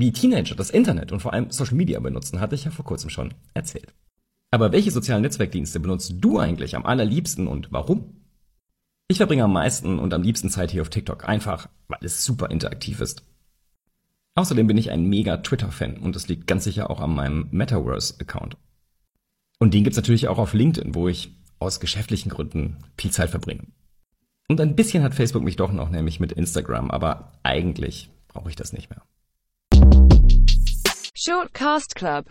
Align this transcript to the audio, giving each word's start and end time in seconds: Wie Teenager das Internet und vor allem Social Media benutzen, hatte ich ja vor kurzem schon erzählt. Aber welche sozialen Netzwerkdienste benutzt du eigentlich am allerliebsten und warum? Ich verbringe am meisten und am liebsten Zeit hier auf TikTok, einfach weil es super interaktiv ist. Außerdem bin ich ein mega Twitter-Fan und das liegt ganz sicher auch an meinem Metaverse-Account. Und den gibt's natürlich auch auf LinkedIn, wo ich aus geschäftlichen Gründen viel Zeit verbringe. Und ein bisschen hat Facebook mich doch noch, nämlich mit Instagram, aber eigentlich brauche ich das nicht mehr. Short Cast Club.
Wie 0.00 0.12
Teenager 0.12 0.54
das 0.54 0.70
Internet 0.70 1.10
und 1.10 1.18
vor 1.18 1.32
allem 1.32 1.50
Social 1.50 1.74
Media 1.74 1.98
benutzen, 1.98 2.38
hatte 2.38 2.54
ich 2.54 2.64
ja 2.64 2.70
vor 2.70 2.84
kurzem 2.84 3.10
schon 3.10 3.34
erzählt. 3.52 3.92
Aber 4.52 4.70
welche 4.70 4.92
sozialen 4.92 5.22
Netzwerkdienste 5.22 5.80
benutzt 5.80 6.14
du 6.20 6.38
eigentlich 6.38 6.76
am 6.76 6.86
allerliebsten 6.86 7.48
und 7.48 7.72
warum? 7.72 8.14
Ich 9.08 9.16
verbringe 9.16 9.42
am 9.42 9.52
meisten 9.52 9.98
und 9.98 10.14
am 10.14 10.22
liebsten 10.22 10.50
Zeit 10.50 10.70
hier 10.70 10.82
auf 10.82 10.88
TikTok, 10.88 11.28
einfach 11.28 11.68
weil 11.88 11.98
es 12.02 12.24
super 12.24 12.48
interaktiv 12.48 13.00
ist. 13.00 13.24
Außerdem 14.36 14.68
bin 14.68 14.78
ich 14.78 14.92
ein 14.92 15.04
mega 15.04 15.38
Twitter-Fan 15.38 15.96
und 15.96 16.14
das 16.14 16.28
liegt 16.28 16.46
ganz 16.46 16.62
sicher 16.62 16.90
auch 16.90 17.00
an 17.00 17.16
meinem 17.16 17.48
Metaverse-Account. 17.50 18.56
Und 19.58 19.74
den 19.74 19.82
gibt's 19.82 19.96
natürlich 19.96 20.28
auch 20.28 20.38
auf 20.38 20.54
LinkedIn, 20.54 20.94
wo 20.94 21.08
ich 21.08 21.34
aus 21.58 21.80
geschäftlichen 21.80 22.28
Gründen 22.28 22.76
viel 22.96 23.10
Zeit 23.10 23.30
verbringe. 23.30 23.66
Und 24.46 24.60
ein 24.60 24.76
bisschen 24.76 25.02
hat 25.02 25.16
Facebook 25.16 25.42
mich 25.42 25.56
doch 25.56 25.72
noch, 25.72 25.90
nämlich 25.90 26.20
mit 26.20 26.30
Instagram, 26.30 26.92
aber 26.92 27.32
eigentlich 27.42 28.10
brauche 28.28 28.48
ich 28.48 28.54
das 28.54 28.72
nicht 28.72 28.90
mehr. 28.90 29.02
Short 31.28 31.52
Cast 31.52 31.94
Club. 31.94 32.24